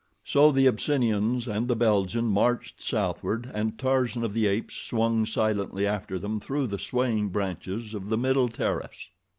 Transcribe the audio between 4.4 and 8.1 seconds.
Apes swung silently after them through the swaying branches of